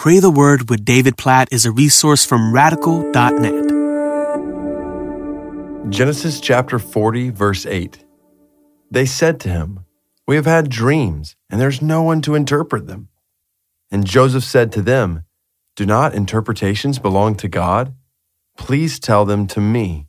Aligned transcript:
Pray 0.00 0.18
the 0.18 0.30
Word 0.30 0.70
with 0.70 0.82
David 0.86 1.18
Platt 1.18 1.52
is 1.52 1.66
a 1.66 1.70
resource 1.70 2.24
from 2.24 2.54
radical.net. 2.54 3.68
Genesis 5.90 6.40
chapter 6.40 6.78
40, 6.78 7.28
verse 7.28 7.66
8. 7.66 8.02
They 8.90 9.04
said 9.04 9.38
to 9.40 9.50
him, 9.50 9.84
We 10.26 10.36
have 10.36 10.46
had 10.46 10.70
dreams, 10.70 11.36
and 11.50 11.60
there's 11.60 11.82
no 11.82 12.00
one 12.00 12.22
to 12.22 12.34
interpret 12.34 12.86
them. 12.86 13.10
And 13.90 14.06
Joseph 14.06 14.42
said 14.42 14.72
to 14.72 14.80
them, 14.80 15.24
Do 15.76 15.84
not 15.84 16.14
interpretations 16.14 16.98
belong 16.98 17.34
to 17.34 17.48
God? 17.48 17.94
Please 18.56 18.98
tell 18.98 19.26
them 19.26 19.46
to 19.48 19.60
me. 19.60 20.06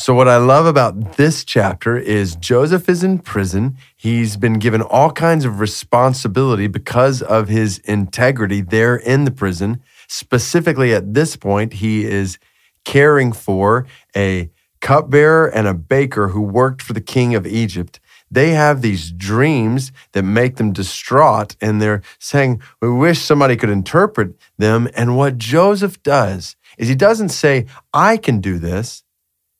So, 0.00 0.14
what 0.14 0.28
I 0.28 0.36
love 0.36 0.64
about 0.64 1.16
this 1.16 1.44
chapter 1.44 1.96
is 1.96 2.36
Joseph 2.36 2.88
is 2.88 3.02
in 3.02 3.18
prison. 3.18 3.76
He's 3.96 4.36
been 4.36 4.60
given 4.60 4.80
all 4.80 5.10
kinds 5.10 5.44
of 5.44 5.58
responsibility 5.58 6.68
because 6.68 7.20
of 7.20 7.48
his 7.48 7.78
integrity 7.78 8.60
there 8.60 8.94
in 8.94 9.24
the 9.24 9.32
prison. 9.32 9.82
Specifically, 10.06 10.94
at 10.94 11.14
this 11.14 11.34
point, 11.34 11.72
he 11.72 12.04
is 12.04 12.38
caring 12.84 13.32
for 13.32 13.88
a 14.14 14.52
cupbearer 14.80 15.48
and 15.48 15.66
a 15.66 15.74
baker 15.74 16.28
who 16.28 16.42
worked 16.42 16.80
for 16.80 16.92
the 16.92 17.00
king 17.00 17.34
of 17.34 17.44
Egypt. 17.44 17.98
They 18.30 18.50
have 18.50 18.82
these 18.82 19.10
dreams 19.10 19.90
that 20.12 20.22
make 20.22 20.58
them 20.58 20.72
distraught, 20.72 21.56
and 21.60 21.82
they're 21.82 22.02
saying, 22.20 22.62
We 22.80 22.88
wish 22.88 23.20
somebody 23.20 23.56
could 23.56 23.68
interpret 23.68 24.36
them. 24.58 24.88
And 24.94 25.16
what 25.16 25.38
Joseph 25.38 26.00
does 26.04 26.54
is 26.78 26.86
he 26.86 26.94
doesn't 26.94 27.30
say, 27.30 27.66
I 27.92 28.16
can 28.16 28.40
do 28.40 28.60
this. 28.60 29.02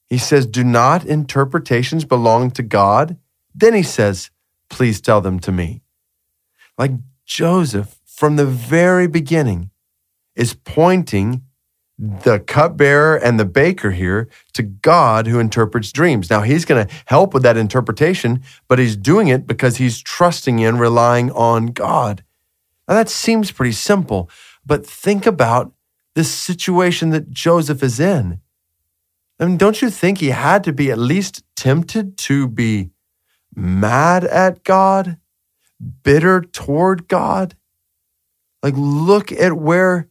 He 0.09 0.19
says, 0.19 0.47
Do 0.47 0.65
not 0.65 1.05
interpretations 1.05 2.05
belong 2.05 2.51
to 2.53 2.63
God? 2.63 3.17
Then 3.55 3.75
he 3.75 3.83
says, 3.83 4.31
Please 4.71 5.01
tell 5.01 5.21
them 5.21 5.39
to 5.41 5.53
me. 5.53 5.83
Like 6.77 6.93
Joseph, 7.25 7.99
from 8.07 8.37
the 8.37 8.47
very 8.47 9.07
beginning, 9.07 9.71
is 10.35 10.55
pointing 10.55 11.43
the 11.99 12.39
cupbearer 12.39 13.17
and 13.17 13.41
the 13.41 13.45
baker 13.45 13.91
here 13.91 14.29
to 14.53 14.63
God 14.63 15.27
who 15.27 15.41
interprets 15.41 15.91
dreams. 15.91 16.31
Now, 16.31 16.43
he's 16.43 16.65
going 16.65 16.87
to 16.87 16.95
help 17.07 17.35
with 17.35 17.43
that 17.43 17.57
interpretation, 17.57 18.43
but 18.69 18.79
he's 18.79 18.97
doing 18.97 19.27
it 19.27 19.49
because 19.49 19.79
he's 19.79 20.01
trusting 20.01 20.61
in, 20.61 20.79
relying 20.79 21.33
on 21.33 21.67
God. 21.67 22.23
Now, 22.87 22.95
that 22.95 23.09
seems 23.09 23.51
pretty 23.51 23.73
simple, 23.73 24.31
but 24.65 24.87
think 24.87 25.27
about 25.27 25.73
this 26.15 26.33
situation 26.33 27.11
that 27.11 27.31
Joseph 27.31 27.83
is 27.83 27.99
in. 27.99 28.41
I 29.41 29.47
mean, 29.47 29.57
don't 29.57 29.81
you 29.81 29.91
think 29.91 30.19
he 30.19 30.31
had 30.31 30.65
to 30.65 30.73
be 30.73 30.91
at 30.91 30.99
least 30.99 31.45
tempted 31.57 32.17
to 32.19 32.49
be 32.49 32.91
mad 33.55 34.25
at 34.25 34.65
God, 34.65 35.19
bitter 36.03 36.41
toward 36.41 37.09
God? 37.09 37.55
Like, 38.63 38.75
look 38.77 39.31
at 39.31 39.53
where 39.53 40.09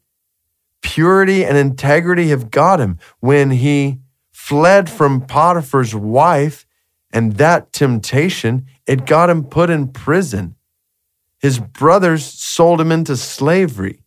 purity 0.81 1.44
and 1.44 1.58
integrity 1.58 2.30
have 2.30 2.50
got 2.50 2.80
him 2.80 2.98
when 3.20 3.52
he 3.52 4.00
fled 4.31 4.89
from 4.89 5.20
Potiphar's 5.20 5.94
wife 5.94 6.66
and 7.11 7.33
that 7.33 7.73
temptation, 7.73 8.66
it 8.86 9.05
got 9.05 9.30
him 9.30 9.44
put 9.44 9.70
in 9.70 9.89
prison. 9.89 10.55
His 11.39 11.59
brothers 11.59 12.23
sold 12.25 12.80
him 12.80 12.92
into 12.92 13.17
slavery. 13.17 14.03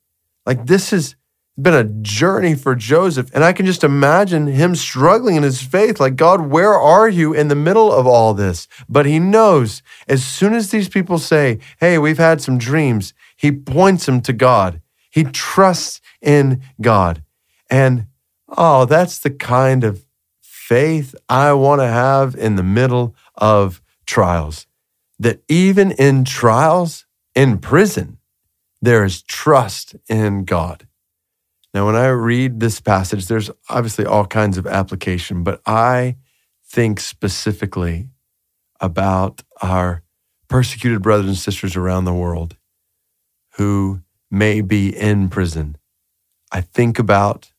Like, 0.46 0.66
this 0.66 0.92
is 0.92 1.16
been 1.62 1.75
a 1.75 1.84
journey 1.84 2.55
for 2.55 2.75
Joseph. 2.75 3.30
And 3.34 3.44
I 3.44 3.53
can 3.53 3.66
just 3.66 3.84
imagine 3.84 4.47
him 4.47 4.75
struggling 4.75 5.36
in 5.36 5.42
his 5.42 5.62
faith 5.62 6.00
like, 6.00 6.16
God, 6.16 6.42
where 6.42 6.75
are 6.75 7.08
you 7.08 7.33
in 7.33 7.48
the 7.48 7.55
middle 7.55 7.92
of 7.92 8.06
all 8.06 8.34
this? 8.34 8.69
But 8.89 9.06
he 9.06 9.19
knows 9.19 9.83
as 10.08 10.25
soon 10.25 10.55
as 10.55 10.70
these 10.70 10.88
people 10.88 11.19
say, 11.19 11.58
Hey, 11.78 11.98
we've 11.98 12.19
had 12.19 12.41
some 12.41 12.58
dreams, 12.58 13.14
he 13.36 13.53
points 13.53 14.06
them 14.06 14.20
to 14.22 14.33
God. 14.33 14.81
He 15.11 15.25
trusts 15.25 16.00
in 16.22 16.62
God. 16.81 17.22
And 17.69 18.06
oh, 18.48 18.84
that's 18.84 19.19
the 19.19 19.31
kind 19.31 19.84
of 19.84 20.05
faith 20.41 21.14
I 21.28 21.53
want 21.55 21.81
to 21.81 21.88
have 21.88 22.36
in 22.36 22.56
the 22.56 22.62
middle 22.62 23.14
of 23.34 23.82
trials. 24.06 24.66
That 25.19 25.43
even 25.49 25.91
in 25.93 26.25
trials, 26.25 27.06
in 27.34 27.59
prison, 27.59 28.19
there 28.81 29.04
is 29.04 29.22
trust 29.22 29.97
in 30.09 30.44
God. 30.44 30.87
Now, 31.72 31.86
when 31.86 31.97
I 31.97 32.08
read 32.08 32.60
this 32.60 32.81
passage, 32.81 33.26
there's 33.26 33.50
obviously 33.69 34.04
all 34.04 34.26
kinds 34.26 34.58
of 34.58 34.66
application, 34.66 35.44
but 35.44 35.60
I 35.66 36.16
think 36.64 37.00
specifically 37.00 38.08
about 38.81 39.42
our 39.62 40.03
persecuted 40.48 41.03
brothers 41.03 41.26
and 41.26 41.36
sisters 41.36 41.76
around 41.76 42.04
the 42.04 42.14
world 42.14 42.56
who 43.56 44.00
may 44.31 44.60
be 44.60 44.97
in 44.97 45.28
prison. 45.28 45.76
I 46.50 46.60
think 46.60 46.98
about 46.98 47.53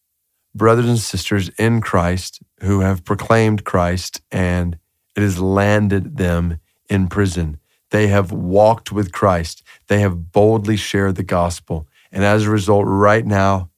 brothers 0.53 0.87
and 0.87 0.99
sisters 0.99 1.49
in 1.57 1.81
Christ 1.81 2.41
who 2.61 2.81
have 2.81 3.05
proclaimed 3.05 3.63
Christ 3.63 4.21
and 4.31 4.77
it 5.15 5.21
has 5.21 5.39
landed 5.39 6.17
them 6.17 6.59
in 6.89 7.07
prison. 7.07 7.57
They 7.91 8.07
have 8.07 8.31
walked 8.31 8.91
with 8.91 9.11
Christ. 9.11 9.63
They 9.87 9.99
have 9.99 10.31
boldly 10.31 10.77
shared 10.77 11.15
the 11.15 11.23
gospel. 11.23 11.87
And 12.11 12.23
as 12.23 12.45
a 12.45 12.49
result, 12.49 12.85
right 12.87 13.25
now, 13.25 13.70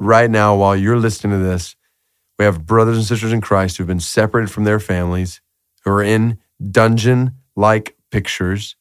right 0.00 0.30
now, 0.30 0.56
while 0.56 0.74
you're 0.74 0.98
listening 0.98 1.38
to 1.38 1.44
this, 1.44 1.76
we 2.38 2.44
have 2.46 2.66
brothers 2.66 2.96
and 2.96 3.06
sisters 3.06 3.32
in 3.32 3.40
Christ 3.40 3.76
who've 3.76 3.86
been 3.86 4.00
separated 4.00 4.50
from 4.50 4.64
their 4.64 4.80
families, 4.80 5.40
who 5.84 5.90
are 5.90 6.02
in 6.02 6.38
dungeon 6.70 7.36
like 7.54 7.96
pictures, 8.10 8.76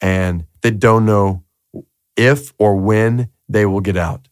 and 0.00 0.46
they 0.62 0.70
don't 0.70 1.04
know 1.04 1.44
if 2.16 2.54
or 2.58 2.76
when 2.76 3.28
they 3.48 3.66
will 3.66 3.80
get 3.80 3.96
out. 3.96 4.28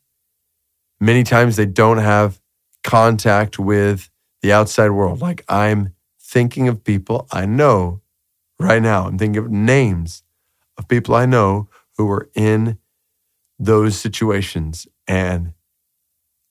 Many 1.01 1.25
times 1.25 1.57
they 1.57 1.67
don't 1.67 1.99
have 1.99 2.41
contact 2.85 3.59
with 3.59 4.09
the 4.41 4.53
outside 4.53 4.91
world. 4.91 5.21
Like 5.21 5.45
I'm 5.49 5.95
thinking 6.21 6.69
of 6.69 6.85
people 6.85 7.27
I 7.33 7.45
know 7.45 8.01
right 8.61 8.83
now. 8.83 9.07
I'm 9.07 9.19
thinking 9.19 9.43
of 9.45 9.51
names 9.51 10.23
of 10.77 10.87
people 10.87 11.15
I 11.15 11.27
know 11.27 11.69
who 11.97 12.09
are 12.11 12.29
in 12.35 12.79
those 13.59 13.99
situations. 13.99 14.87
And 15.09 15.55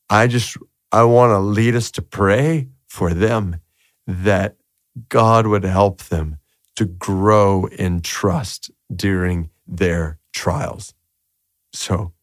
I 0.09 0.27
just, 0.27 0.57
I 0.91 1.03
want 1.03 1.31
to 1.31 1.39
lead 1.39 1.75
us 1.75 1.91
to 1.91 2.01
pray 2.01 2.69
for 2.87 3.13
them 3.13 3.61
that 4.05 4.55
God 5.09 5.47
would 5.47 5.63
help 5.63 6.03
them 6.03 6.37
to 6.75 6.85
grow 6.85 7.65
in 7.65 8.01
trust 8.01 8.71
during 8.95 9.49
their 9.67 10.19
trials. 10.33 10.93
So, 11.73 12.13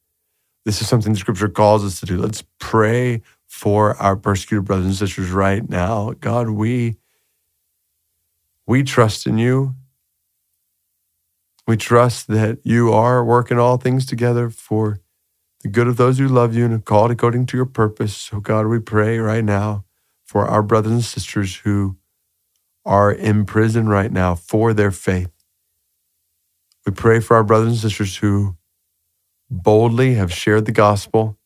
this 0.65 0.81
is 0.81 0.89
something 0.89 1.13
the 1.13 1.19
scripture 1.19 1.49
calls 1.49 1.85
us 1.85 2.01
to 2.01 2.07
do. 2.07 2.17
Let's 2.17 2.43
pray 2.59 3.21
for 3.47 3.97
our 3.97 4.17
persecuted 4.17 4.65
brothers 4.65 4.87
and 4.87 4.95
sisters 4.95 5.31
right 5.31 5.69
now. 5.69 6.13
God, 6.21 6.49
we 6.49 6.97
we 8.67 8.83
trust 8.83 9.27
in 9.27 9.37
you. 9.37 9.75
We 11.67 11.77
trust 11.77 12.29
that 12.29 12.59
you 12.65 12.93
are 12.93 13.25
working 13.25 13.59
all 13.59 13.77
things 13.77 14.07
together 14.07 14.49
for 14.51 15.01
the 15.65 15.71
good 15.71 15.89
of 15.89 15.97
those 15.97 16.19
who 16.19 16.29
love 16.29 16.55
you 16.55 16.67
and 16.67 16.75
are 16.75 16.79
called 16.79 17.11
according 17.11 17.47
to 17.47 17.57
your 17.57 17.67
purpose. 17.67 18.15
So, 18.15 18.39
God, 18.39 18.67
we 18.67 18.79
pray 18.79 19.19
right 19.19 19.43
now 19.43 19.87
for 20.27 20.47
our 20.47 20.63
brothers 20.63 20.93
and 20.93 21.03
sisters 21.03 21.57
who 21.57 21.97
are 22.85 23.11
in 23.11 23.47
prison 23.47 23.89
right 23.89 24.13
now 24.13 24.35
for 24.35 24.75
their 24.75 24.91
faith. 24.91 25.31
We 26.85 26.93
pray 26.93 27.19
for 27.21 27.35
our 27.35 27.45
brothers 27.45 27.69
and 27.69 27.79
sisters 27.79 28.19
who 28.19 28.57
boldly 29.51 30.15
have 30.15 30.31
shared 30.31 30.67
the 30.67 30.73
gospel 30.73 31.39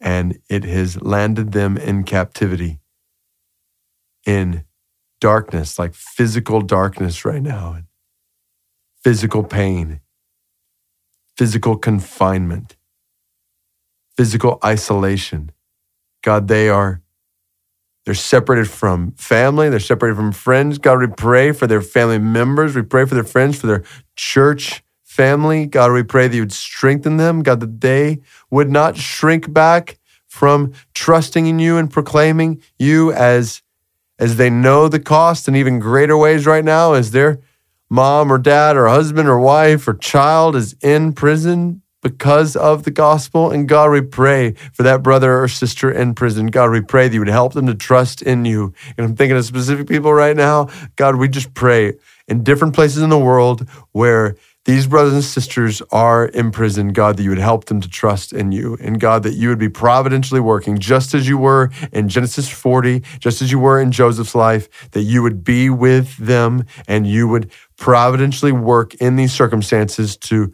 and 0.00 0.38
it 0.48 0.62
has 0.62 1.02
landed 1.02 1.50
them 1.50 1.76
in 1.76 2.04
captivity, 2.04 2.78
in 4.24 4.64
darkness, 5.20 5.76
like 5.76 5.94
physical 5.94 6.60
darkness 6.60 7.24
right 7.24 7.42
now, 7.42 7.78
physical 9.02 9.42
pain, 9.42 10.00
physical 11.36 11.76
confinement 11.76 12.76
physical 14.16 14.58
isolation. 14.64 15.50
God, 16.22 16.48
they 16.48 16.68
are 16.68 17.00
they're 18.04 18.14
separated 18.14 18.68
from 18.68 19.12
family, 19.12 19.70
they're 19.70 19.80
separated 19.80 20.16
from 20.16 20.32
friends. 20.32 20.78
God, 20.78 21.00
we 21.00 21.06
pray 21.06 21.52
for 21.52 21.66
their 21.66 21.80
family 21.80 22.18
members. 22.18 22.76
We 22.76 22.82
pray 22.82 23.06
for 23.06 23.14
their 23.14 23.24
friends, 23.24 23.58
for 23.58 23.66
their 23.66 23.84
church 24.14 24.82
family. 25.02 25.66
God, 25.66 25.92
we 25.92 26.02
pray 26.02 26.28
that 26.28 26.34
you 26.34 26.42
would 26.42 26.52
strengthen 26.52 27.16
them. 27.16 27.42
God, 27.42 27.60
that 27.60 27.80
they 27.80 28.20
would 28.50 28.70
not 28.70 28.98
shrink 28.98 29.52
back 29.52 29.98
from 30.26 30.72
trusting 30.94 31.46
in 31.46 31.58
you 31.58 31.78
and 31.78 31.90
proclaiming 31.90 32.60
you 32.78 33.12
as 33.12 33.62
as 34.18 34.36
they 34.36 34.50
know 34.50 34.88
the 34.88 35.00
cost 35.00 35.48
in 35.48 35.56
even 35.56 35.78
greater 35.78 36.16
ways 36.16 36.46
right 36.46 36.64
now 36.64 36.92
as 36.92 37.10
their 37.10 37.40
mom 37.90 38.32
or 38.32 38.38
dad 38.38 38.76
or 38.76 38.86
husband 38.86 39.28
or 39.28 39.38
wife 39.38 39.86
or 39.88 39.94
child 39.94 40.54
is 40.56 40.74
in 40.82 41.12
prison 41.12 41.82
because 42.04 42.54
of 42.54 42.84
the 42.84 42.90
gospel. 42.90 43.50
And 43.50 43.66
God, 43.66 43.90
we 43.90 44.02
pray 44.02 44.52
for 44.74 44.84
that 44.84 45.02
brother 45.02 45.42
or 45.42 45.48
sister 45.48 45.90
in 45.90 46.14
prison. 46.14 46.48
God, 46.48 46.70
we 46.70 46.82
pray 46.82 47.08
that 47.08 47.14
you 47.14 47.20
would 47.20 47.28
help 47.28 47.54
them 47.54 47.66
to 47.66 47.74
trust 47.74 48.20
in 48.20 48.44
you. 48.44 48.74
And 48.96 49.06
I'm 49.06 49.16
thinking 49.16 49.38
of 49.38 49.44
specific 49.44 49.88
people 49.88 50.12
right 50.12 50.36
now. 50.36 50.68
God, 50.96 51.16
we 51.16 51.28
just 51.28 51.54
pray 51.54 51.94
in 52.28 52.44
different 52.44 52.74
places 52.74 53.02
in 53.02 53.08
the 53.08 53.18
world 53.18 53.66
where 53.92 54.36
these 54.66 54.86
brothers 54.86 55.12
and 55.12 55.24
sisters 55.24 55.82
are 55.92 56.26
in 56.26 56.50
prison, 56.50 56.92
God, 56.92 57.16
that 57.16 57.22
you 57.22 57.30
would 57.30 57.38
help 57.38 57.66
them 57.66 57.80
to 57.80 57.88
trust 57.88 58.32
in 58.32 58.52
you. 58.52 58.78
And 58.80 59.00
God, 59.00 59.22
that 59.22 59.34
you 59.34 59.48
would 59.48 59.58
be 59.58 59.68
providentially 59.68 60.40
working 60.40 60.78
just 60.78 61.14
as 61.14 61.26
you 61.26 61.38
were 61.38 61.70
in 61.92 62.08
Genesis 62.08 62.48
40, 62.48 63.00
just 63.18 63.42
as 63.42 63.50
you 63.50 63.58
were 63.58 63.80
in 63.80 63.92
Joseph's 63.92 64.34
life, 64.34 64.90
that 64.92 65.02
you 65.02 65.22
would 65.22 65.44
be 65.44 65.68
with 65.68 66.16
them 66.18 66.64
and 66.86 67.06
you 67.06 67.28
would 67.28 67.50
providentially 67.76 68.52
work 68.52 68.94
in 68.96 69.16
these 69.16 69.32
circumstances 69.32 70.16
to 70.16 70.52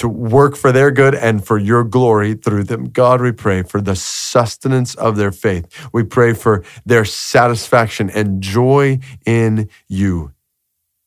to 0.00 0.08
work 0.08 0.56
for 0.56 0.72
their 0.72 0.90
good 0.90 1.14
and 1.14 1.46
for 1.46 1.58
your 1.58 1.84
glory 1.84 2.34
through 2.34 2.64
them. 2.64 2.86
God, 2.86 3.20
we 3.20 3.32
pray 3.32 3.62
for 3.62 3.82
the 3.82 3.94
sustenance 3.94 4.94
of 4.94 5.16
their 5.16 5.30
faith. 5.30 5.66
We 5.92 6.04
pray 6.04 6.32
for 6.32 6.64
their 6.86 7.04
satisfaction 7.04 8.08
and 8.08 8.42
joy 8.42 9.00
in 9.26 9.68
you 9.88 10.32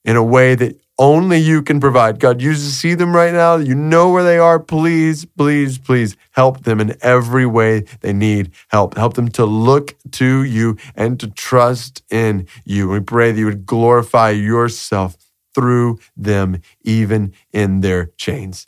in 0.05 0.15
a 0.15 0.23
way 0.23 0.53
that 0.53 0.79
only 0.99 1.39
you 1.39 1.63
can 1.63 1.79
provide. 1.79 2.19
God, 2.19 2.39
you 2.39 2.53
see 2.53 2.93
them 2.93 3.15
right 3.15 3.33
now. 3.33 3.55
You 3.55 3.73
know 3.73 4.11
where 4.11 4.23
they 4.23 4.37
are. 4.37 4.59
Please, 4.59 5.25
please, 5.25 5.79
please 5.79 6.15
help 6.31 6.63
them 6.63 6.79
in 6.79 6.95
every 7.01 7.47
way 7.47 7.85
they 8.01 8.13
need 8.13 8.51
help. 8.67 8.95
Help 8.95 9.15
them 9.15 9.29
to 9.29 9.45
look 9.45 9.95
to 10.11 10.43
you 10.43 10.77
and 10.95 11.19
to 11.19 11.31
trust 11.31 12.03
in 12.11 12.47
you. 12.63 12.89
We 12.89 12.99
pray 12.99 13.31
that 13.31 13.39
you 13.39 13.45
would 13.45 13.65
glorify 13.65 14.29
yourself 14.31 15.17
through 15.55 15.99
them, 16.15 16.61
even 16.83 17.33
in 17.51 17.81
their 17.81 18.11
chains. 18.17 18.67